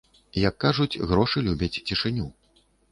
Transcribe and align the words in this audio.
Як 0.49 0.55
кажуць, 0.65 1.01
грошы 1.11 1.47
любяць 1.51 1.75
цішыню. 1.87 2.27